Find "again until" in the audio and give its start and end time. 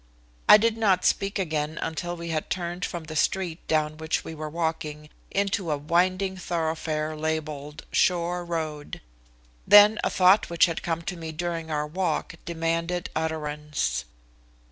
1.37-2.17